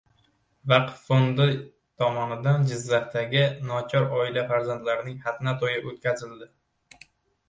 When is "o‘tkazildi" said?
5.93-6.49